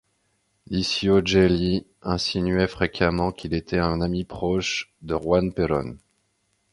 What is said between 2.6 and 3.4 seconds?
fréquemment